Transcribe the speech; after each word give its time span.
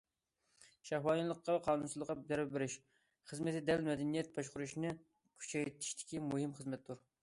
«شەھۋانىيلىققا 0.89 1.55
ۋە 1.57 1.61
قانۇنسىزلىققا 1.67 2.15
زەربە 2.31 2.55
بېرىش» 2.57 2.79
خىزمىتى 3.33 3.63
دەل 3.71 3.87
مەدەنىيەت 3.91 4.35
باشقۇرۇشنى 4.41 4.99
كۈچەيتىشتىكى 5.01 6.29
مۇھىم 6.31 6.63
خىزمەتتۇر. 6.63 7.09